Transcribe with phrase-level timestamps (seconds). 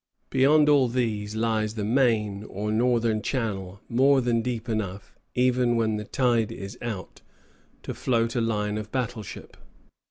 [0.31, 5.97] Beyond all these lies the main, or northern channel, more than deep enough, even when
[5.97, 7.21] the tide is out,
[7.83, 9.55] to float a line of battle ship.